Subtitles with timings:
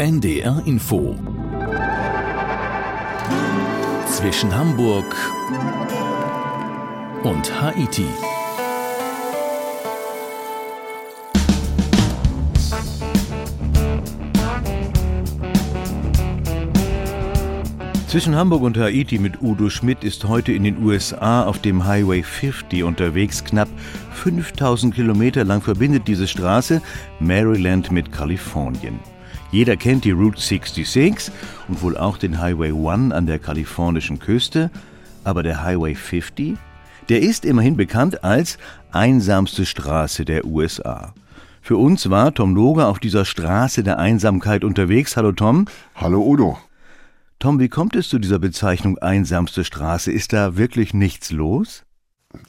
[0.00, 1.16] NDR Info
[4.06, 5.04] zwischen Hamburg
[7.24, 8.06] und Haiti.
[18.06, 22.22] Zwischen Hamburg und Haiti mit Udo Schmidt ist heute in den USA auf dem Highway
[22.22, 23.42] 50 unterwegs.
[23.42, 23.68] Knapp
[24.12, 26.80] 5000 Kilometer lang verbindet diese Straße
[27.18, 29.00] Maryland mit Kalifornien.
[29.50, 31.32] Jeder kennt die Route 66
[31.68, 34.70] und wohl auch den Highway 1 an der kalifornischen Küste.
[35.24, 36.56] Aber der Highway 50,
[37.08, 38.58] der ist immerhin bekannt als
[38.92, 41.14] einsamste Straße der USA.
[41.62, 45.16] Für uns war Tom Loger auf dieser Straße der Einsamkeit unterwegs.
[45.16, 45.64] Hallo Tom.
[45.94, 46.58] Hallo Udo.
[47.38, 50.12] Tom, wie kommt es zu dieser Bezeichnung einsamste Straße?
[50.12, 51.84] Ist da wirklich nichts los?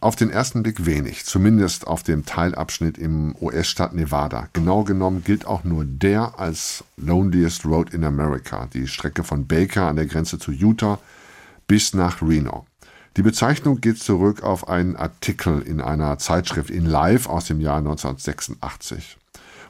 [0.01, 4.49] Auf den ersten Blick wenig, zumindest auf dem Teilabschnitt im US-Staat Nevada.
[4.51, 9.87] Genau genommen gilt auch nur der als Loneliest Road in America, die Strecke von Baker
[9.87, 10.99] an der Grenze zu Utah
[11.67, 12.65] bis nach Reno.
[13.15, 17.77] Die Bezeichnung geht zurück auf einen Artikel in einer Zeitschrift in Live aus dem Jahr
[17.77, 19.17] 1986.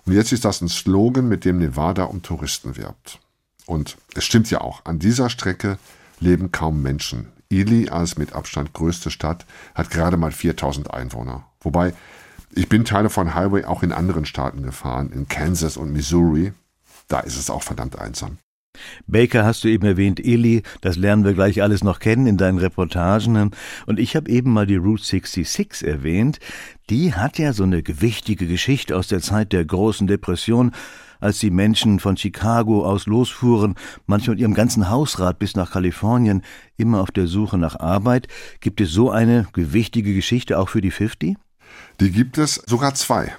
[0.05, 3.19] Und jetzt ist das ein Slogan, mit dem Nevada um Touristen wirbt.
[3.67, 5.77] Und es stimmt ja auch, an dieser Strecke
[6.19, 7.27] leben kaum Menschen.
[7.51, 11.45] Ely als mit Abstand größte Stadt hat gerade mal 4000 Einwohner.
[11.61, 11.93] Wobei,
[12.53, 16.53] ich bin Teile von Highway auch in anderen Staaten gefahren, in Kansas und Missouri.
[17.07, 18.37] Da ist es auch verdammt einsam.
[19.07, 22.59] Baker hast du eben erwähnt, Ely, das lernen wir gleich alles noch kennen in deinen
[22.59, 23.51] Reportagen.
[23.87, 26.39] Und ich habe eben mal die Route 66 erwähnt.
[26.89, 30.71] Die hat ja so eine gewichtige Geschichte aus der Zeit der großen Depression
[31.19, 33.75] als die Menschen von Chicago aus losfuhren,
[34.05, 36.43] manchmal mit ihrem ganzen Hausrat bis nach Kalifornien,
[36.77, 38.27] immer auf der Suche nach Arbeit.
[38.59, 41.37] Gibt es so eine gewichtige Geschichte auch für die 50?
[41.99, 43.33] Die gibt es sogar zwei.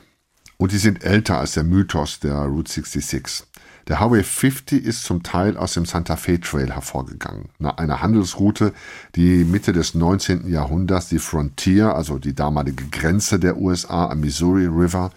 [0.56, 3.44] Und die sind älter als der Mythos der Route 66.
[3.88, 8.72] Der Highway 50 ist zum Teil aus dem Santa Fe Trail hervorgegangen, einer Handelsroute,
[9.16, 10.48] die Mitte des 19.
[10.48, 15.10] Jahrhunderts die Frontier, also die damalige Grenze der USA am Missouri River,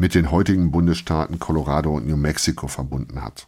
[0.00, 3.46] mit den heutigen Bundesstaaten Colorado und New Mexico verbunden hat.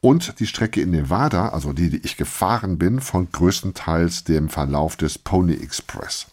[0.00, 4.96] Und die Strecke in Nevada, also die, die ich gefahren bin, folgt größtenteils dem Verlauf
[4.96, 6.26] des Pony Express.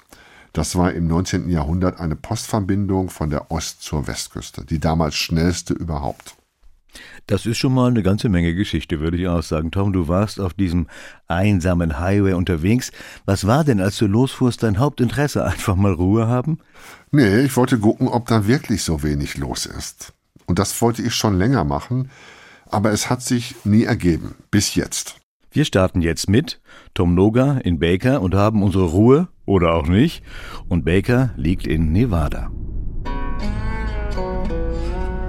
[0.51, 1.47] Das war im 19.
[1.49, 6.35] Jahrhundert eine Postverbindung von der Ost- zur Westküste, die damals schnellste überhaupt.
[7.27, 9.71] Das ist schon mal eine ganze Menge Geschichte, würde ich auch sagen.
[9.71, 10.87] Tom, du warst auf diesem
[11.27, 12.91] einsamen Highway unterwegs.
[13.25, 15.45] Was war denn, als du losfuhrst, dein Hauptinteresse?
[15.45, 16.59] Einfach mal Ruhe haben?
[17.11, 20.13] Nee, ich wollte gucken, ob da wirklich so wenig los ist.
[20.45, 22.09] Und das wollte ich schon länger machen,
[22.65, 24.35] aber es hat sich nie ergeben.
[24.51, 25.17] Bis jetzt.
[25.51, 26.59] Wir starten jetzt mit
[26.95, 30.23] Tom Noga in Baker und haben unsere Ruhe oder auch nicht.
[30.67, 32.51] Und Baker liegt in Nevada.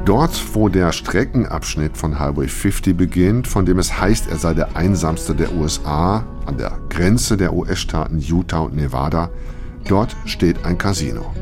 [0.04, 4.76] Dort, wo der Streckenabschnitt von Highway 50 beginnt, von dem es heißt, er sei der
[4.76, 9.30] einsamste der USA, an der Grenze der US-Staaten Utah und Nevada,
[9.88, 11.32] dort steht ein Casino.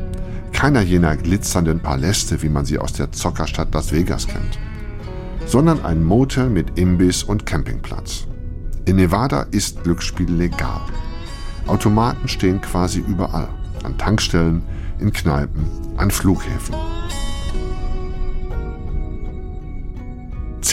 [0.53, 4.57] Keiner jener glitzernden Paläste, wie man sie aus der Zockerstadt Las Vegas kennt,
[5.45, 8.27] sondern ein Motel mit Imbiss und Campingplatz.
[8.85, 10.81] In Nevada ist Glücksspiel legal.
[11.67, 13.49] Automaten stehen quasi überall,
[13.83, 14.61] an Tankstellen,
[14.99, 15.65] in Kneipen,
[15.97, 16.92] an Flughäfen.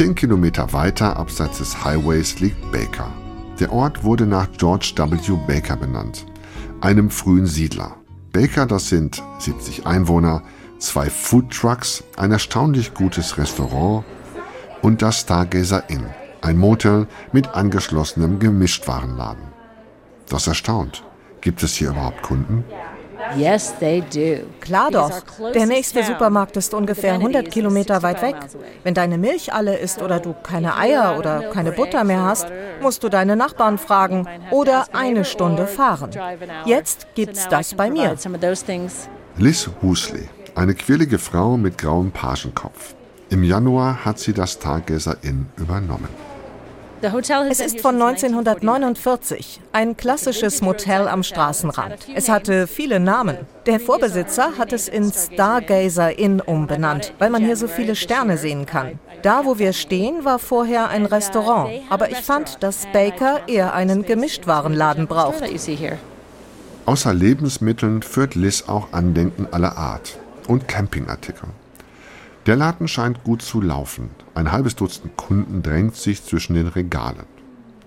[0.01, 3.13] Zehn Kilometer weiter abseits des Highways liegt Baker.
[3.59, 5.37] Der Ort wurde nach George W.
[5.47, 6.25] Baker benannt,
[6.81, 7.97] einem frühen Siedler.
[8.33, 10.43] Baker, das sind 70 Einwohner,
[10.79, 14.07] zwei Food Trucks, ein erstaunlich gutes Restaurant
[14.81, 16.07] und das Stargazer Inn,
[16.41, 19.49] ein Motel mit angeschlossenem Gemischtwarenladen.
[20.31, 21.05] Das erstaunt.
[21.43, 22.65] Gibt es hier überhaupt Kunden?
[23.37, 24.47] Yes, they do.
[24.61, 25.11] Klar doch.
[25.55, 28.37] Der nächste Supermarkt ist ungefähr 100 Kilometer weit weg.
[28.83, 32.49] Wenn deine Milch alle ist oder du keine Eier oder keine Butter mehr hast,
[32.81, 36.11] musst du deine Nachbarn fragen oder eine Stunde fahren.
[36.65, 38.17] Jetzt gibt's das bei mir.
[39.37, 42.95] Liz Husley, eine quirlige Frau mit grauem Pagenkopf.
[43.31, 46.09] Im Januar hat sie das Stargazer Inn übernommen.
[47.03, 52.07] Es ist von 1949, ein klassisches Motel am Straßenrand.
[52.15, 53.39] Es hatte viele Namen.
[53.65, 58.67] Der Vorbesitzer hat es in Stargazer Inn umbenannt, weil man hier so viele Sterne sehen
[58.67, 58.99] kann.
[59.23, 64.05] Da, wo wir stehen, war vorher ein Restaurant, aber ich fand, dass Baker eher einen
[64.05, 65.43] Gemischtwarenladen braucht.
[66.85, 70.19] Außer Lebensmitteln führt Liz auch Andenken aller Art
[70.49, 71.49] und Campingartikel.
[72.47, 74.11] Der Laden scheint gut zu laufen.
[74.41, 77.27] Ein halbes Dutzend Kunden drängt sich zwischen den Regalen.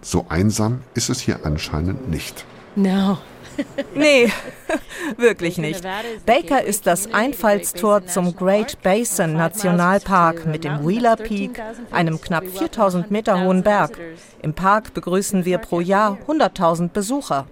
[0.03, 2.45] So einsam ist es hier anscheinend nicht.
[2.75, 3.17] No.
[3.95, 4.31] nee,
[5.17, 5.83] wirklich nicht.
[6.25, 11.61] Baker ist das Einfallstor zum Great Basin Nationalpark mit dem Wheeler Peak,
[11.91, 13.99] einem knapp 4000 Meter hohen Berg.
[14.41, 17.45] Im Park begrüßen wir pro Jahr 100.000 Besucher.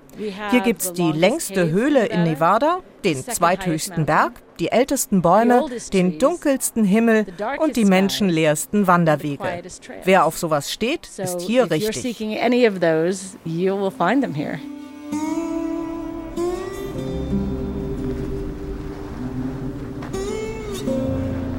[0.50, 6.20] Hier gibt es die längste Höhle in Nevada, den zweithöchsten Berg, die ältesten Bäume, den
[6.20, 7.26] dunkelsten Himmel
[7.60, 9.64] und die menschenleersten Wanderwege.
[10.04, 12.20] Wer auf sowas steht, ist hier richtig.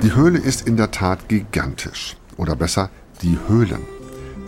[0.02, 2.16] Die Höhle ist in der Tat gigantisch.
[2.37, 2.90] Oder besser,
[3.22, 3.82] die Höhlen.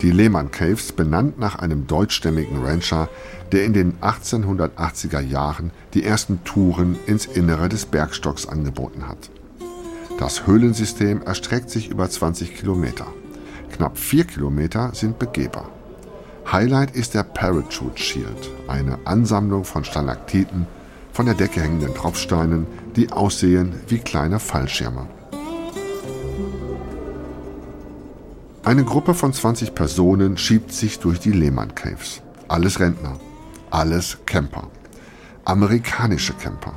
[0.03, 3.09] Die Lehmann Caves, benannt nach einem deutschstämmigen Rancher,
[3.53, 9.31] der in den 1880er Jahren die ersten Touren ins Innere des Bergstocks angeboten hat.
[10.19, 13.07] Das Höhlensystem erstreckt sich über 20 Kilometer.
[13.73, 15.71] Knapp vier Kilometer sind begehbar.
[16.51, 20.67] Highlight ist der Parachute Shield, eine Ansammlung von Stalaktiten,
[21.13, 25.07] von der Decke hängenden Tropfsteinen, die aussehen wie kleine Fallschirme.
[28.63, 32.23] Eine Gruppe von 20 Personen schiebt sich durch die Lehmann Caves.
[32.49, 33.19] Alles Rentner,
[33.71, 34.69] alles Camper.
[35.45, 36.75] Amerikanische Camper.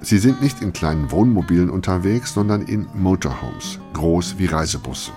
[0.00, 5.12] Sie sind nicht in kleinen Wohnmobilen unterwegs, sondern in Motorhomes, groß wie Reisebusse.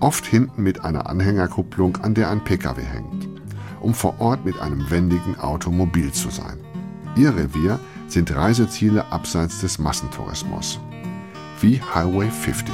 [0.00, 3.28] Oft hinten mit einer Anhängerkupplung, an der ein Pkw hängt,
[3.80, 6.58] um vor Ort mit einem wendigen Automobil zu sein.
[7.16, 10.78] Ihr Revier sind Reiseziele abseits des Massentourismus,
[11.60, 12.72] wie Highway 50.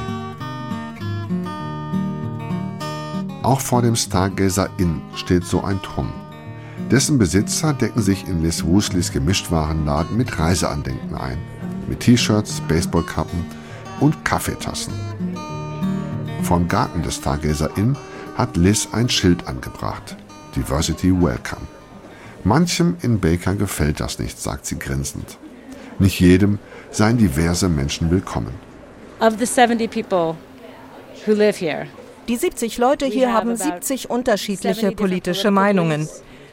[3.43, 6.13] Auch vor dem Stargazer Inn steht so ein Turm.
[6.91, 11.39] Dessen Besitzer decken sich in Les Woosleys Gemischtwarenladen mit Reiseandenken ein.
[11.89, 13.45] Mit T-Shirts, Baseballkappen
[14.01, 14.93] und Kaffeetassen.
[16.45, 17.97] Vom Garten des Stargazer Inn
[18.37, 20.15] hat Liz ein Schild angebracht.
[20.55, 21.63] Diversity Welcome.
[22.45, 25.39] Manchem in Baker gefällt das nicht, sagt sie grinsend.
[25.99, 26.59] Nicht jedem
[26.91, 28.53] seien diverse Menschen willkommen.
[29.21, 30.37] Of the 70 people
[31.25, 31.87] who live here,
[32.29, 36.07] die 70 Leute hier haben 70 unterschiedliche politische Meinungen.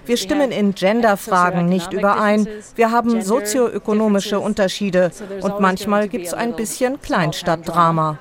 [0.06, 2.48] Wir stimmen in Genderfragen nicht überein.
[2.76, 5.12] Wir haben sozioökonomische Unterschiede
[5.42, 8.20] und manchmal gibt es ein bisschen Kleinstadtdrama.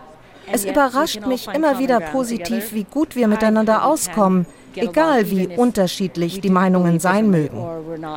[0.52, 6.50] Es überrascht mich immer wieder positiv, wie gut wir miteinander auskommen, egal wie unterschiedlich die
[6.50, 7.64] Meinungen sein mögen.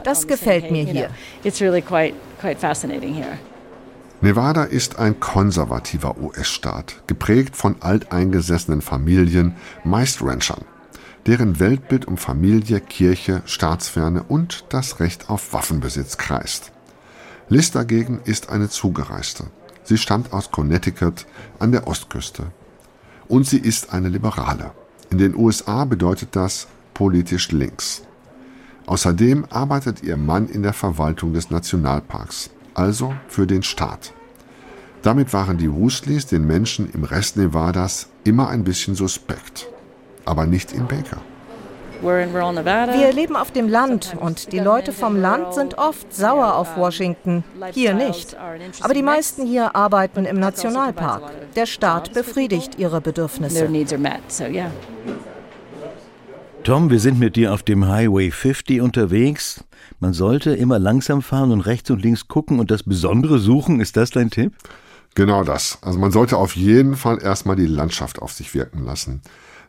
[0.04, 1.10] Das gefällt mir hier.
[4.22, 10.64] Nevada ist ein konservativer US-Staat, geprägt von alteingesessenen Familien, meist Ranchern,
[11.26, 16.72] deren Weltbild um Familie, Kirche, Staatsferne und das Recht auf Waffenbesitz kreist.
[17.50, 19.48] Liz dagegen ist eine Zugereiste.
[19.84, 21.26] Sie stammt aus Connecticut
[21.60, 22.46] an der Ostküste.
[23.28, 24.72] Und sie ist eine Liberale.
[25.10, 28.04] In den USA bedeutet das politisch links.
[28.86, 34.14] Außerdem arbeitet ihr Mann in der Verwaltung des Nationalparks also für den Staat.
[35.02, 39.68] Damit waren die Woosleys den Menschen im Rest Nevadas immer ein bisschen suspekt.
[40.26, 41.22] Aber nicht in Baker.
[42.04, 47.46] Wir leben auf dem Land und die Leute vom Land sind oft sauer auf Washington.
[47.72, 48.36] Hier nicht.
[48.82, 51.32] Aber die meisten hier arbeiten im Nationalpark.
[51.56, 53.70] Der Staat befriedigt ihre Bedürfnisse.
[56.64, 59.64] Tom, wir sind mit dir auf dem Highway 50 unterwegs.
[60.00, 63.80] Man sollte immer langsam fahren und rechts und links gucken und das Besondere suchen.
[63.80, 64.54] Ist das dein Tipp?
[65.16, 65.78] Genau das.
[65.82, 69.22] Also man sollte auf jeden Fall erstmal die Landschaft auf sich wirken lassen.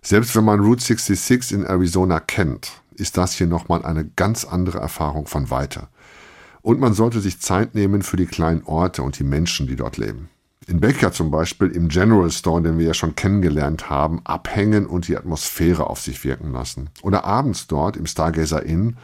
[0.07, 4.79] Selbst wenn man Route 66 in Arizona kennt, ist das hier nochmal eine ganz andere
[4.79, 5.89] Erfahrung von Weite.
[6.61, 9.97] Und man sollte sich Zeit nehmen für die kleinen Orte und die Menschen, die dort
[9.97, 10.29] leben.
[10.67, 15.09] In Baker zum Beispiel im General Store, den wir ja schon kennengelernt haben, abhängen und
[15.09, 16.91] die Atmosphäre auf sich wirken lassen.
[17.01, 18.99] Oder abends dort im Stargazer Inn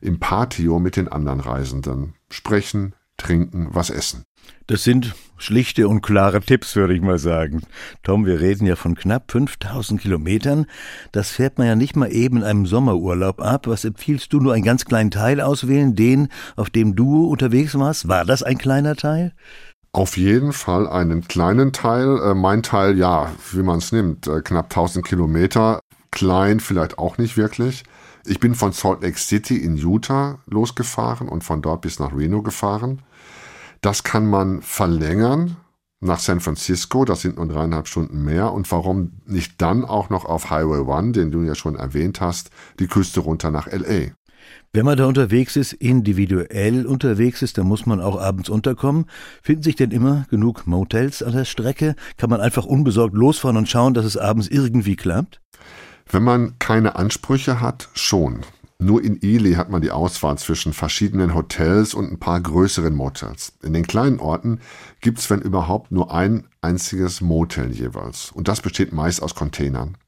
[0.00, 2.14] im Patio mit den anderen Reisenden.
[2.28, 4.24] Sprechen, trinken, was essen.
[4.66, 7.62] Das sind schlichte und klare Tipps, würde ich mal sagen.
[8.02, 10.66] Tom, wir reden ja von knapp 5000 Kilometern.
[11.12, 13.66] Das fährt man ja nicht mal eben in einem Sommerurlaub ab.
[13.66, 14.40] Was empfiehlst du?
[14.40, 15.96] Nur einen ganz kleinen Teil auswählen?
[15.96, 18.08] Den, auf dem du unterwegs warst?
[18.08, 19.32] War das ein kleiner Teil?
[19.92, 22.20] Auf jeden Fall einen kleinen Teil.
[22.22, 25.80] Äh, mein Teil, ja, wie man es nimmt, äh, knapp 1000 Kilometer.
[26.12, 27.82] Klein vielleicht auch nicht wirklich.
[28.24, 32.42] Ich bin von Salt Lake City in Utah losgefahren und von dort bis nach Reno
[32.42, 33.02] gefahren.
[33.80, 35.56] Das kann man verlängern
[36.00, 38.52] nach San Francisco, das sind nur dreieinhalb Stunden mehr.
[38.52, 42.50] Und warum nicht dann auch noch auf Highway One, den du ja schon erwähnt hast,
[42.78, 44.12] die Küste runter nach LA?
[44.72, 49.06] Wenn man da unterwegs ist, individuell unterwegs ist, dann muss man auch abends unterkommen.
[49.42, 51.96] Finden sich denn immer genug Motels an der Strecke?
[52.16, 55.40] Kann man einfach unbesorgt losfahren und schauen, dass es abends irgendwie klappt?
[56.10, 58.40] Wenn man keine Ansprüche hat, schon.
[58.82, 63.52] Nur in Ely hat man die Auswahl zwischen verschiedenen Hotels und ein paar größeren Motels.
[63.62, 64.60] In den kleinen Orten
[65.02, 68.30] gibt's, wenn überhaupt, nur ein einziges Motel jeweils.
[68.32, 69.98] Und das besteht meist aus Containern.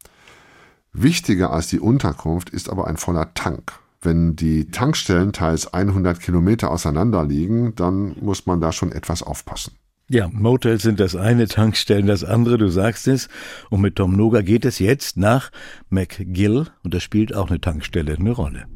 [0.94, 3.72] Wichtiger als die Unterkunft ist aber ein voller Tank.
[4.00, 9.74] Wenn die Tankstellen teils 100 Kilometer auseinander liegen, dann muss man da schon etwas aufpassen.
[10.12, 13.30] Ja, Motels sind das eine, Tankstellen das andere, du sagst es.
[13.70, 15.50] Und mit Tom Noga geht es jetzt nach
[15.88, 18.66] McGill und da spielt auch eine Tankstelle eine Rolle.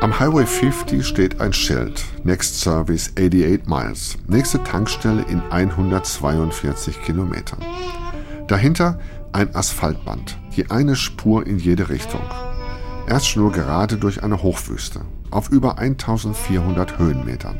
[0.00, 2.04] Am Highway 50 steht ein Schild.
[2.22, 4.16] Next Service 88 Miles.
[4.28, 7.64] Nächste Tankstelle in 142 Kilometern.
[8.46, 9.00] Dahinter
[9.32, 12.22] ein Asphaltband, die eine Spur in jede Richtung.
[13.08, 17.58] Erst schnurgerade durch eine Hochwüste auf über 1400 Höhenmetern.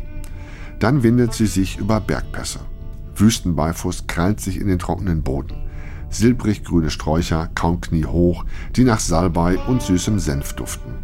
[0.79, 2.61] Dann windet sie sich über Bergpässe.
[3.17, 5.57] Wüstenbeifuß krallt sich in den trockenen Boden.
[6.11, 8.45] Silbrig grüne Sträucher, kaum kniehoch,
[8.77, 10.95] die nach Salbei und süßem Senf duften.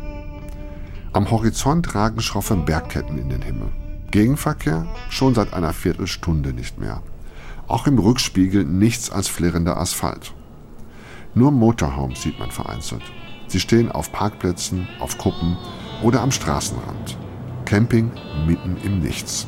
[1.12, 3.68] Am Horizont ragen schroffe Bergketten in den Himmel.
[4.11, 7.02] Gegenverkehr schon seit einer Viertelstunde nicht mehr.
[7.66, 10.33] Auch im Rückspiegel nichts als flirrender Asphalt.
[11.35, 13.02] Nur Motorhomes sieht man vereinzelt.
[13.49, 15.56] Sie stehen auf Parkplätzen, auf Kuppen
[16.02, 17.16] oder am Straßenrand.
[17.64, 18.10] Camping
[18.46, 19.46] mitten im Nichts.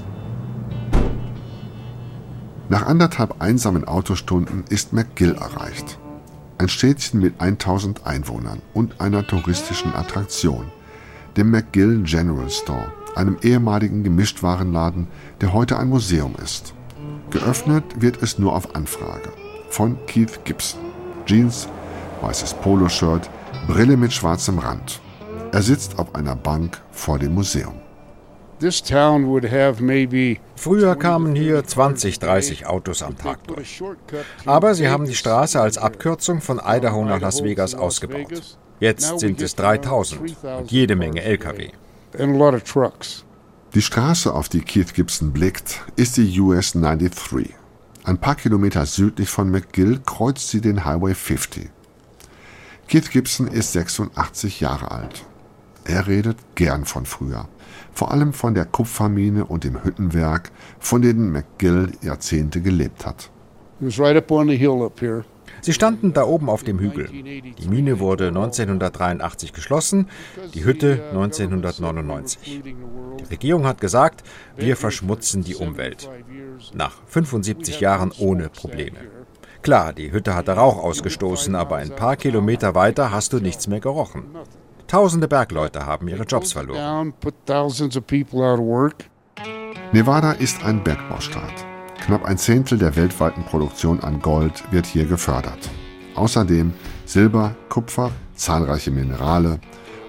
[2.69, 5.99] Nach anderthalb einsamen Autostunden ist McGill erreicht.
[6.59, 10.67] Ein Städtchen mit 1000 Einwohnern und einer touristischen Attraktion,
[11.37, 15.07] dem McGill General Store, einem ehemaligen Gemischtwarenladen,
[15.41, 16.75] der heute ein Museum ist.
[17.31, 19.33] Geöffnet wird es nur auf Anfrage.
[19.69, 20.81] Von Keith Gibson.
[21.27, 21.69] Jeans,
[22.23, 23.29] weißes Poloshirt,
[23.67, 25.01] Brille mit schwarzem Rand.
[25.57, 27.81] Er sitzt auf einer Bank vor dem Museum.
[30.55, 33.83] Früher kamen hier 20, 30 Autos am Tag durch.
[34.45, 38.59] Aber sie haben die Straße als Abkürzung von Idaho nach Las Vegas ausgebaut.
[38.81, 41.71] Jetzt sind es 3000 und jede Menge Lkw.
[43.73, 47.55] Die Straße, auf die Keith Gibson blickt, ist die US 93.
[48.05, 51.71] Ein paar Kilometer südlich von McGill kreuzt sie den Highway 50.
[52.89, 55.25] Keith Gibson ist 86 Jahre alt.
[55.89, 57.49] Er redet gern von früher.
[57.93, 63.31] Vor allem von der Kupfermine und dem Hüttenwerk, von denen McGill Jahrzehnte gelebt hat.
[65.61, 67.09] Sie standen da oben auf dem Hügel.
[67.09, 70.09] Die Mine wurde 1983 geschlossen,
[70.55, 72.63] die Hütte 1999.
[73.21, 74.23] Die Regierung hat gesagt,
[74.57, 76.11] wir verschmutzen die Umwelt.
[76.75, 78.99] Nach 75 Jahren ohne Probleme.
[79.63, 83.81] Klar, die Hütte hatte Rauch ausgestoßen, aber ein paar Kilometer weiter hast du nichts mehr
[83.81, 84.25] gerochen.
[84.89, 87.13] Tausende Bergleute haben ihre Jobs verloren.
[89.93, 91.53] Nevada ist ein Bergbaustaat.
[92.05, 95.59] Knapp ein Zehntel der weltweiten Produktion an Gold wird hier gefördert.
[96.15, 96.73] Außerdem
[97.05, 99.59] Silber, Kupfer, zahlreiche Minerale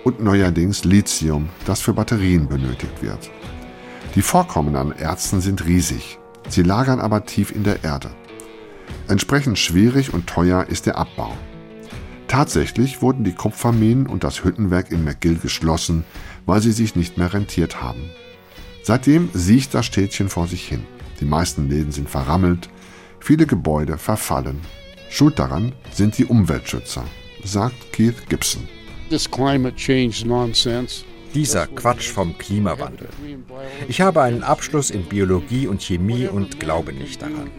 [0.04, 3.32] und neuerdings Lithium, das für Batterien benötigt wird.
[4.14, 6.20] Die Vorkommen an Erzen sind riesig,
[6.50, 8.10] sie lagern aber tief in der Erde.
[9.08, 11.34] Entsprechend schwierig und teuer ist der Abbau.
[12.28, 16.04] Tatsächlich wurden die Kupferminen und das Hüttenwerk in McGill geschlossen,
[16.46, 18.10] weil sie sich nicht mehr rentiert haben.
[18.84, 20.84] Seitdem siecht das Städtchen vor sich hin.
[21.20, 22.70] Die meisten Läden sind verrammelt,
[23.20, 24.60] viele Gebäude verfallen.
[25.10, 27.04] Schuld daran sind die Umweltschützer,
[27.44, 28.68] sagt Keith Gibson.
[29.10, 33.10] This climate change nonsense dieser Quatsch vom Klimawandel.
[33.88, 37.52] Ich habe einen Abschluss in Biologie und Chemie und glaube nicht daran.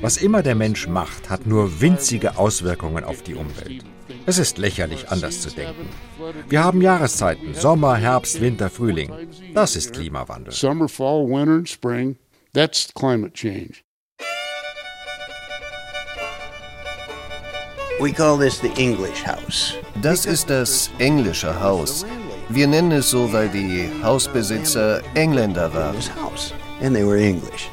[0.00, 3.84] Was immer der Mensch macht, hat nur winzige Auswirkungen auf die Umwelt.
[4.28, 5.88] Es ist lächerlich, anders zu denken.
[6.48, 9.12] Wir haben Jahreszeiten, Sommer, Herbst, Winter, Frühling.
[9.54, 10.52] Das ist Klimawandel.
[10.52, 12.16] Summer, fall, winter, spring.
[12.52, 13.84] That's climate change.
[18.00, 19.74] We call this the English house.
[20.02, 22.04] Das ist das englische Haus.
[22.48, 25.96] Wir nennen es so, weil die Hausbesitzer Engländer waren.
[26.82, 27.70] And they were English.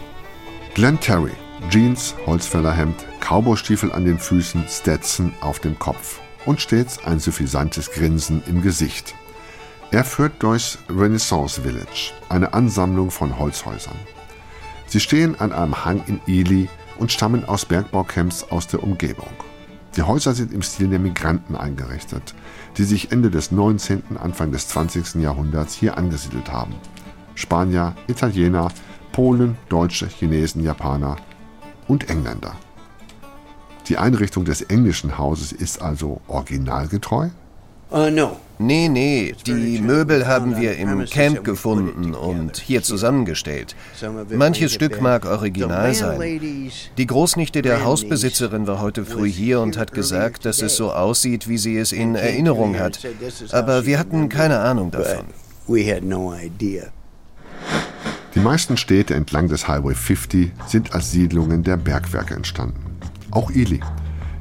[0.75, 1.33] Glenn Terry,
[1.71, 8.43] Jeans, Holzfällerhemd, Cowboystiefel an den Füßen, Stetson auf dem Kopf und stets ein suffisantes Grinsen
[8.47, 9.15] im Gesicht.
[9.91, 13.97] Er führt durchs Renaissance Village, eine Ansammlung von Holzhäusern.
[14.87, 19.29] Sie stehen an einem Hang in Ely und stammen aus Bergbaucamps aus der Umgebung.
[19.95, 22.33] Die Häuser sind im Stil der Migranten eingerichtet,
[22.77, 25.21] die sich Ende des 19., Anfang des 20.
[25.21, 26.73] Jahrhunderts hier angesiedelt haben.
[27.35, 28.69] Spanier, Italiener,
[29.11, 31.17] Polen, Deutsche, Chinesen, Japaner
[31.87, 32.55] und Engländer.
[33.87, 37.29] Die Einrichtung des englischen Hauses ist also originalgetreu?
[37.91, 38.37] Uh, no.
[38.59, 43.75] Nee, nee, die Möbel haben wir im Camp gefunden und hier zusammengestellt.
[44.29, 46.71] Manches Stück mag original sein.
[46.97, 51.47] Die Großnichte der Hausbesitzerin war heute früh hier und hat gesagt, dass es so aussieht,
[51.47, 52.99] wie sie es in Erinnerung hat.
[53.51, 55.25] Aber wir hatten keine Ahnung davon.
[58.35, 62.92] Die meisten Städte entlang des Highway 50 sind als Siedlungen der Bergwerke entstanden.
[63.33, 63.79] Auch Ely.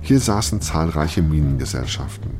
[0.02, 2.30] Hier saßen zahlreiche Minengesellschaften.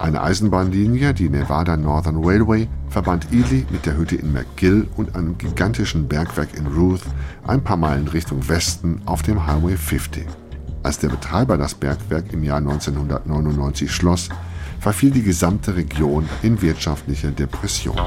[0.00, 5.38] Eine Eisenbahnlinie, die Nevada Northern Railway, verband Ely mit der Hütte in McGill und einem
[5.38, 7.02] gigantischen Bergwerk in Ruth
[7.46, 10.26] ein paar Meilen Richtung Westen auf dem Highway 50.
[10.82, 14.30] Als der Betreiber das Bergwerk im Jahr 1999 schloss,
[14.80, 18.00] verfiel die gesamte Region in wirtschaftliche Depression.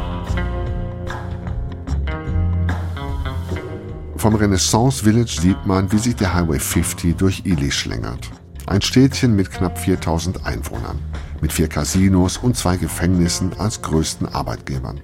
[4.24, 8.32] Vom Renaissance Village sieht man, wie sich der Highway 50 durch Ely schlängert.
[8.68, 10.98] Ein Städtchen mit knapp 4000 Einwohnern,
[11.42, 15.02] mit vier Casinos und zwei Gefängnissen als größten Arbeitgebern.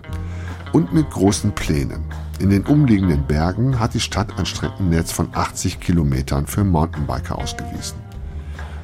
[0.71, 2.05] Und mit großen Plänen.
[2.39, 7.97] In den umliegenden Bergen hat die Stadt ein Streckennetz von 80 Kilometern für Mountainbiker ausgewiesen.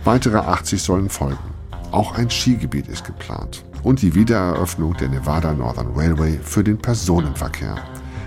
[0.03, 1.55] Weitere 80 sollen folgen.
[1.91, 7.77] Auch ein Skigebiet ist geplant und die Wiedereröffnung der Nevada Northern Railway für den Personenverkehr,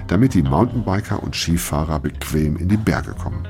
[0.09, 3.47] damit die Mountainbiker und Skifahrer bequem in die Berge kommen.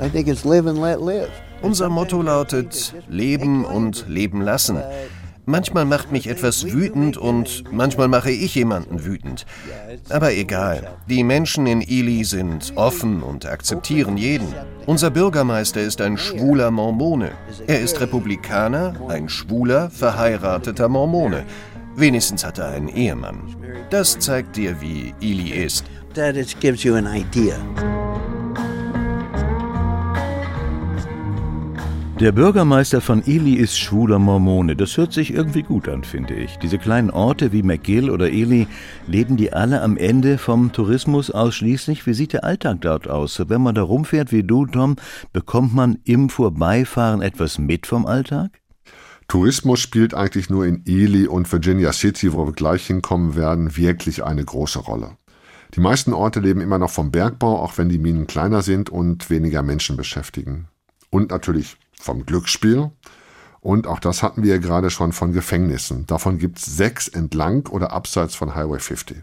[0.00, 1.30] I think it's live and let live.
[1.62, 4.78] Unser Motto lautet Leben und Leben lassen.
[5.44, 9.46] Manchmal macht mich etwas wütend und manchmal mache ich jemanden wütend.
[10.10, 14.48] Aber egal, die Menschen in Ely sind offen und akzeptieren jeden.
[14.84, 17.30] Unser Bürgermeister ist ein schwuler Mormone.
[17.66, 21.44] Er ist Republikaner, ein schwuler, verheirateter Mormone.
[21.98, 23.56] Wenigstens hat er einen Ehemann.
[23.90, 25.84] Das zeigt dir, wie Ely ist.
[26.14, 27.56] That gives you an idea.
[32.20, 34.76] Der Bürgermeister von Ely ist schwuler Mormone.
[34.76, 36.56] Das hört sich irgendwie gut an, finde ich.
[36.58, 38.68] Diese kleinen Orte wie McGill oder Ely,
[39.08, 42.06] leben die alle am Ende vom Tourismus ausschließlich?
[42.06, 43.42] Wie sieht der Alltag dort aus?
[43.48, 44.94] Wenn man da rumfährt wie du, Tom,
[45.32, 48.60] bekommt man im Vorbeifahren etwas mit vom Alltag?
[49.28, 54.24] Tourismus spielt eigentlich nur in Ely und Virginia City, wo wir gleich hinkommen werden, wirklich
[54.24, 55.18] eine große Rolle.
[55.74, 59.28] Die meisten Orte leben immer noch vom Bergbau, auch wenn die Minen kleiner sind und
[59.28, 60.68] weniger Menschen beschäftigen.
[61.10, 62.90] Und natürlich vom Glücksspiel.
[63.60, 66.06] Und auch das hatten wir ja gerade schon von Gefängnissen.
[66.06, 69.18] Davon gibt es sechs entlang oder abseits von Highway 50.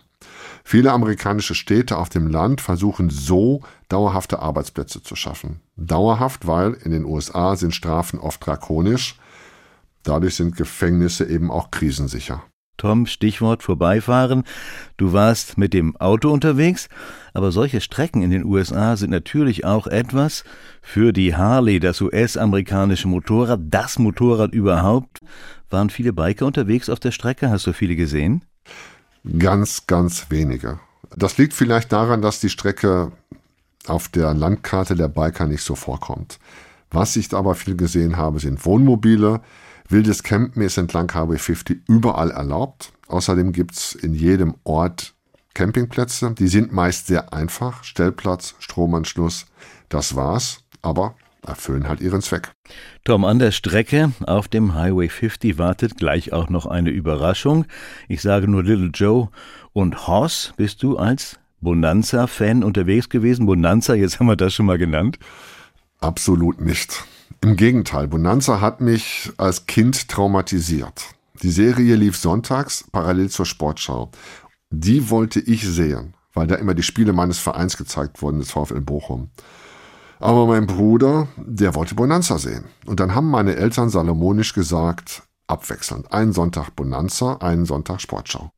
[0.63, 5.61] Viele amerikanische Städte auf dem Land versuchen so dauerhafte Arbeitsplätze zu schaffen.
[5.77, 9.17] Dauerhaft, weil in den USA sind Strafen oft drakonisch.
[10.05, 12.43] Dadurch sind Gefängnisse eben auch krisensicher.
[12.77, 14.43] Tom, Stichwort vorbeifahren.
[14.97, 16.89] Du warst mit dem Auto unterwegs,
[17.33, 20.43] aber solche Strecken in den USA sind natürlich auch etwas
[20.81, 25.21] für die Harley, das US-amerikanische Motorrad, das Motorrad überhaupt.
[25.69, 27.49] Waren viele Biker unterwegs auf der Strecke?
[27.49, 28.43] Hast du viele gesehen?
[29.39, 30.79] Ganz, ganz wenige.
[31.15, 33.11] Das liegt vielleicht daran, dass die Strecke
[33.87, 36.39] auf der Landkarte der Biker nicht so vorkommt.
[36.91, 39.41] Was ich aber viel gesehen habe, sind Wohnmobile,
[39.87, 42.91] Wildes Campen ist entlang Highway 50 überall erlaubt.
[43.07, 45.13] Außerdem gibt es in jedem Ort
[45.53, 46.33] Campingplätze.
[46.37, 47.83] Die sind meist sehr einfach.
[47.83, 49.45] Stellplatz, Stromanschluss,
[49.89, 50.63] das war's.
[50.81, 52.51] Aber erfüllen halt ihren Zweck.
[53.03, 57.65] Tom, an der Strecke auf dem Highway 50 wartet gleich auch noch eine Überraschung.
[58.07, 59.29] Ich sage nur Little Joe
[59.73, 60.53] und Hoss.
[60.57, 63.45] Bist du als Bonanza-Fan unterwegs gewesen?
[63.45, 65.19] Bonanza, jetzt haben wir das schon mal genannt.
[65.99, 67.03] Absolut nicht.
[67.45, 71.03] Im Gegenteil, Bonanza hat mich als Kind traumatisiert.
[71.43, 74.09] Die Serie lief sonntags parallel zur Sportschau.
[74.71, 78.81] Die wollte ich sehen, weil da immer die Spiele meines Vereins gezeigt wurden, des VfL
[78.81, 79.29] Bochum.
[80.19, 82.65] Aber mein Bruder, der wollte Bonanza sehen.
[82.87, 86.11] Und dann haben meine Eltern salomonisch gesagt, abwechselnd.
[86.11, 88.49] Einen Sonntag Bonanza, einen Sonntag Sportschau.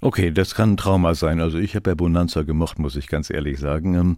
[0.00, 1.40] Okay, das kann ein Trauma sein.
[1.40, 3.94] Also ich habe ja Bonanza gemocht, muss ich ganz ehrlich sagen.
[3.94, 4.16] Ähm,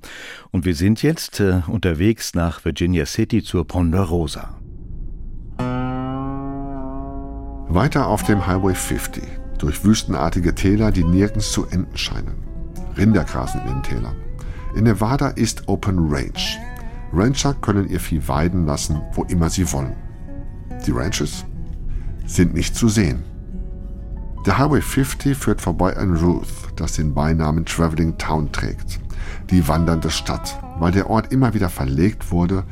[0.51, 4.59] und wir sind jetzt äh, unterwegs nach Virginia City zur Ponderosa.
[7.71, 9.23] Weiter auf dem Highway 50,
[9.59, 12.35] durch wüstenartige Täler, die nirgends zu enden scheinen.
[12.97, 14.17] Rinder grasen in den Tälern.
[14.75, 16.33] In Nevada ist Open Range.
[17.13, 19.97] Rancher können ihr Vieh weiden lassen, wo immer sie wollen.
[20.87, 21.45] Die Ranches
[22.27, 23.23] sind nicht zu sehen.
[24.47, 26.47] Der Highway 50 führt vorbei an Ruth,
[26.77, 29.01] das den Beinamen Traveling Town trägt,
[29.51, 32.63] die wandernde Stadt, weil der Ort immer wieder verlegt wurde,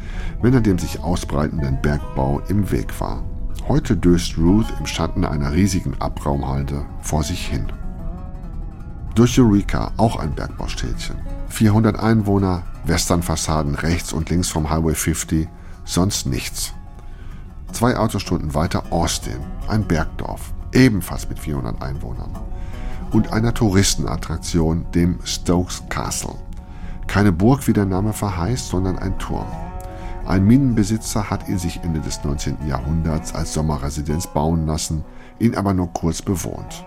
[0.41, 3.25] wenn er dem sich ausbreitenden Bergbau im Weg war.
[3.69, 7.67] Heute döst Ruth im Schatten einer riesigen Abraumhalde vor sich hin.
[9.17, 11.17] Durch Eureka, auch ein Bergbaustädtchen.
[11.49, 15.49] 400 Einwohner, Westernfassaden rechts und links vom Highway 50,
[15.85, 16.75] sonst nichts.
[17.73, 20.53] Zwei Autostunden weiter Austin, ein Bergdorf.
[20.77, 22.31] Ebenfalls mit 400 Einwohnern.
[23.13, 26.35] Und einer Touristenattraktion, dem Stokes Castle.
[27.07, 29.47] Keine Burg, wie der Name verheißt, sondern ein Turm.
[30.27, 32.67] Ein Minenbesitzer hat ihn sich Ende des 19.
[32.69, 35.05] Jahrhunderts als Sommerresidenz bauen lassen,
[35.39, 36.85] ihn aber nur kurz bewohnt.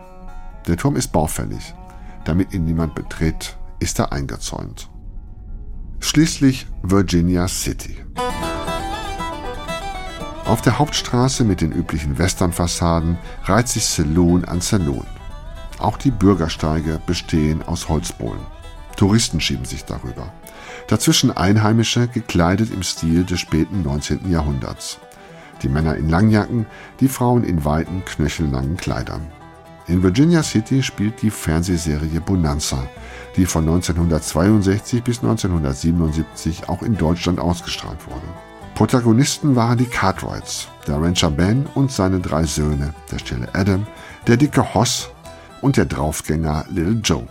[0.67, 1.73] Der Turm ist baufällig.
[2.25, 4.89] Damit ihn niemand betritt, ist er eingezäunt.
[5.99, 7.97] Schließlich Virginia City.
[10.49, 15.05] Auf der Hauptstraße mit den üblichen Westernfassaden reiht sich Saloon an Saloon.
[15.77, 18.41] Auch die Bürgersteige bestehen aus Holzbohlen.
[18.97, 20.33] Touristen schieben sich darüber.
[20.88, 24.31] Dazwischen Einheimische, gekleidet im Stil des späten 19.
[24.31, 24.97] Jahrhunderts.
[25.62, 26.65] Die Männer in Langjacken,
[26.99, 29.27] die Frauen in weiten, knöchellangen Kleidern.
[29.85, 32.89] In Virginia City spielt die Fernsehserie Bonanza,
[33.35, 38.48] die von 1962 bis 1977 auch in Deutschland ausgestrahlt wurde.
[38.79, 43.85] Protagonisten waren die Cartwrights, der Rancher Ben und seine drei Söhne, der stille Adam,
[44.25, 45.09] der dicke Hoss
[45.59, 47.27] und der Draufgänger Little Joe.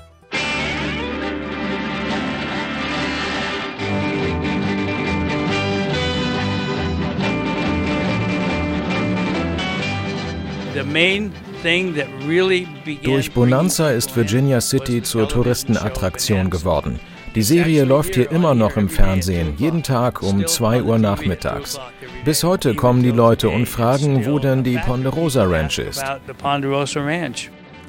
[13.04, 17.00] Durch Bonanza ist Virginia City zur Touristenattraktion geworden.
[17.34, 21.78] Die Serie läuft hier immer noch im Fernsehen, jeden Tag um 2 Uhr nachmittags.
[22.24, 26.02] Bis heute kommen die Leute und fragen, wo denn die Ponderosa Ranch ist.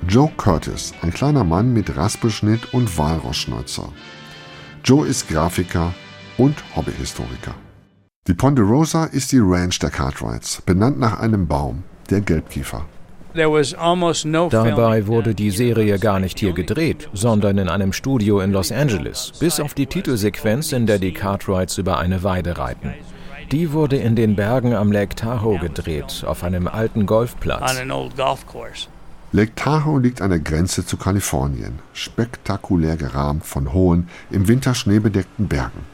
[0.07, 3.91] Joe Curtis, ein kleiner Mann mit Raspelschnitt und Walrossschnäuzer.
[4.83, 5.93] Joe ist Grafiker
[6.37, 7.55] und Hobbyhistoriker.
[8.27, 12.85] Die Ponderosa ist die Ranch der Cartwrights, benannt nach einem Baum, der Gelbkiefer.
[13.33, 19.33] Dabei wurde die Serie gar nicht hier gedreht, sondern in einem Studio in Los Angeles,
[19.39, 22.93] bis auf die Titelsequenz, in der die Cartwrights über eine Weide reiten.
[23.51, 27.79] Die wurde in den Bergen am Lake Tahoe gedreht, auf einem alten Golfplatz.
[29.31, 35.47] Lake Tahoe liegt an der Grenze zu Kalifornien, spektakulär gerahmt von hohen, im Winter schneebedeckten
[35.47, 35.85] Bergen.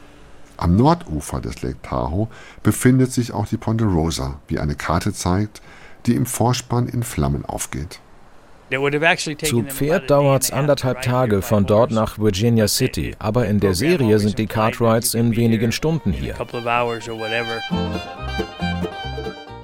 [0.57, 2.29] Am Nordufer des Lake Tahoe
[2.63, 5.61] befindet sich auch die Ponderosa, wie eine Karte zeigt,
[6.05, 7.99] die im Vorspann in Flammen aufgeht.
[9.43, 14.17] Zu Pferd dauert es anderthalb Tage von dort nach Virginia City, aber in der Serie
[14.17, 16.35] sind die Cartwrights in wenigen Stunden hier.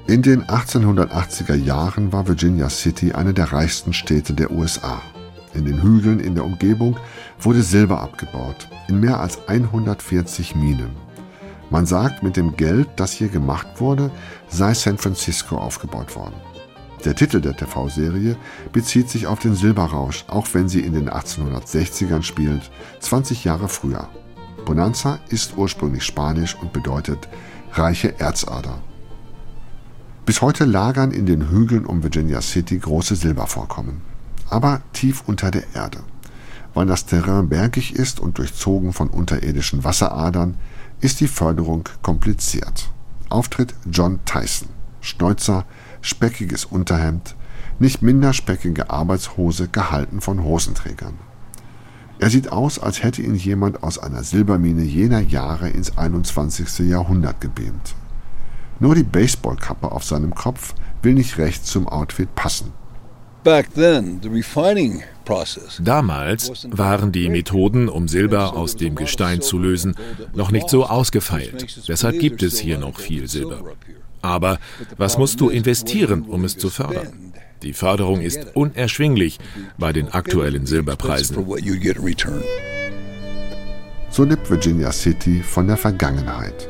[0.08, 5.02] In den 1880er Jahren war Virginia City eine der reichsten Städte der USA.
[5.54, 6.98] In den Hügeln in der Umgebung
[7.40, 10.92] wurde Silber abgebaut, in mehr als 140 Minen.
[11.72, 14.12] Man sagt, mit dem Geld, das hier gemacht wurde,
[14.50, 16.36] sei San Francisco aufgebaut worden.
[17.06, 18.36] Der Titel der TV-Serie
[18.74, 24.10] bezieht sich auf den Silberrausch, auch wenn sie in den 1860ern spielt, 20 Jahre früher.
[24.66, 27.30] Bonanza ist ursprünglich spanisch und bedeutet
[27.72, 28.84] reiche Erzader.
[30.26, 34.02] Bis heute lagern in den Hügeln um Virginia City große Silbervorkommen,
[34.50, 36.00] aber tief unter der Erde.
[36.74, 40.58] Weil das Terrain bergig ist und durchzogen von unterirdischen Wasseradern,
[41.02, 42.92] ist die Förderung kompliziert.
[43.30, 44.70] Auftritt John Tyson.
[45.02, 45.66] Schnäuzer,
[46.02, 47.36] speckiges Unterhemd,
[47.80, 51.16] nicht minder speckige Arbeitshose, gehalten von Hosenträgern.
[52.20, 56.88] Er sieht aus, als hätte ihn jemand aus einer Silbermine jener Jahre ins 21.
[56.88, 57.96] Jahrhundert gebeamt.
[58.80, 62.74] Nur die Baseballkappe auf seinem Kopf will nicht recht zum Outfit passen.
[65.80, 69.96] Damals waren die Methoden, um Silber aus dem Gestein zu lösen,
[70.34, 71.88] noch nicht so ausgefeilt.
[71.88, 73.64] Deshalb gibt es hier noch viel Silber.
[74.22, 74.60] Aber
[74.98, 77.34] was musst du investieren, um es zu fördern?
[77.64, 79.40] Die Förderung ist unerschwinglich
[79.78, 81.38] bei den aktuellen Silberpreisen.
[84.10, 86.68] So lebt Virginia City von der Vergangenheit.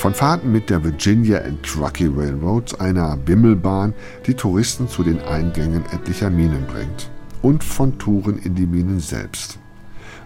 [0.00, 3.92] Von Fahrten mit der Virginia and Truckee Railroad, einer Bimmelbahn,
[4.26, 7.10] die Touristen zu den Eingängen etlicher Minen bringt.
[7.42, 9.58] Und von Touren in die Minen selbst.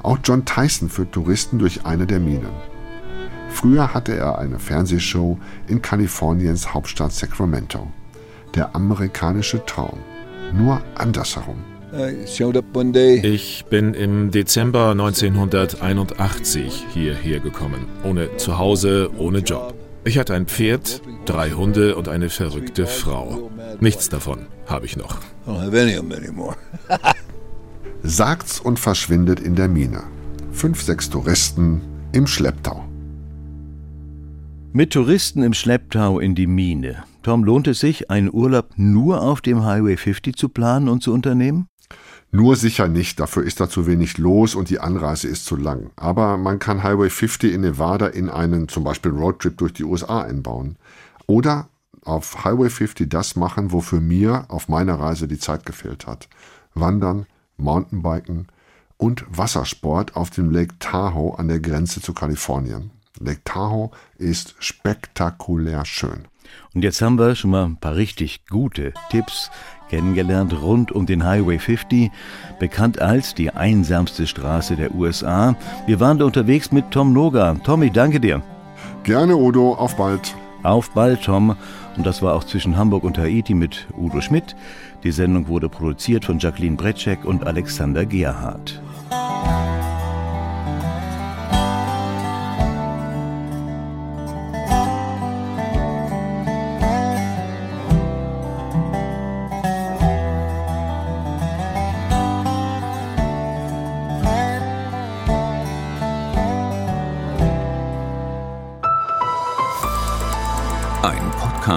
[0.05, 2.53] Auch John Tyson führt Touristen durch eine der Minen.
[3.49, 7.91] Früher hatte er eine Fernsehshow in Kaliforniens Hauptstadt Sacramento.
[8.55, 9.99] Der amerikanische Traum.
[10.53, 11.74] Nur andersherum.
[13.23, 17.87] Ich bin im Dezember 1981 hierher gekommen.
[18.03, 19.75] Ohne Zuhause, ohne Job.
[20.05, 23.51] Ich hatte ein Pferd, drei Hunde und eine verrückte Frau.
[23.81, 25.19] Nichts davon habe ich noch.
[28.03, 30.03] Sagt's und verschwindet in der Mine.
[30.53, 31.81] Fünf, sechs Touristen
[32.13, 32.85] im Schlepptau.
[34.73, 37.05] Mit Touristen im Schlepptau in die Mine.
[37.23, 41.13] Tom, lohnt es sich, einen Urlaub nur auf dem Highway 50 zu planen und zu
[41.13, 41.69] unternehmen?
[42.35, 45.93] Nur sicher nicht, dafür ist da zu wenig los und die Anreise ist zu lang.
[45.95, 50.23] Aber man kann Highway 50 in Nevada in einen zum Beispiel Roadtrip durch die USA
[50.23, 50.75] einbauen.
[51.29, 51.69] Oder
[52.03, 56.29] auf Highway 50 das machen, wofür mir auf meiner Reise die Zeit gefehlt hat.
[56.75, 58.49] Wandern, Mountainbiken
[58.97, 62.91] und Wassersport auf dem Lake Tahoe an der Grenze zu Kalifornien.
[63.21, 66.27] Lake Tahoe ist spektakulär schön.
[66.75, 69.51] Und jetzt haben wir schon mal ein paar richtig gute Tipps
[69.89, 72.11] kennengelernt rund um den Highway 50,
[72.59, 75.57] bekannt als die einsamste Straße der USA.
[75.87, 77.55] Wir waren da unterwegs mit Tom Noga.
[77.63, 78.43] Tommy, danke dir.
[79.05, 79.75] Gerne, Udo.
[79.75, 80.35] Auf bald.
[80.63, 81.57] Auf bald, Tom.
[81.97, 84.57] Und das war auch zwischen Hamburg und Haiti mit Udo Schmidt.
[85.05, 88.81] Die Sendung wurde produziert von Jacqueline Bretschek und Alexander Gerhardt.